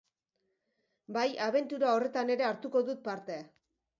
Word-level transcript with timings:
Bai, 1.17 1.25
abentura 1.49 1.91
horretan 1.97 2.33
ere 2.37 2.47
hartuko 2.47 2.83
dut 2.89 3.07
parte. 3.11 3.37